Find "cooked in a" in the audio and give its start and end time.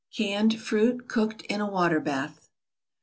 1.07-1.69